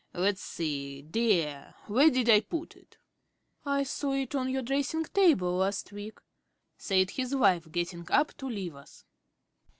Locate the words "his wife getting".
7.11-8.09